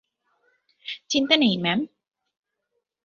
[1.09, 1.79] চিন্তা নেই, ম্যাম।